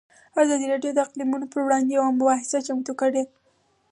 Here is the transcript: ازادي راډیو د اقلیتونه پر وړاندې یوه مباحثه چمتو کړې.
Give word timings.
ازادي 0.41 0.65
راډیو 0.73 0.91
د 0.95 0.99
اقلیتونه 1.05 1.45
پر 1.51 1.59
وړاندې 1.63 1.91
یوه 1.97 2.09
مباحثه 2.17 2.57
چمتو 2.67 2.93
کړې. 3.01 3.23